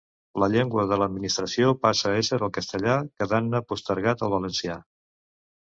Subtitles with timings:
[0.43, 4.83] La llengua de l'administració passà a esser el castellà, quedant-ne postergat el valencià.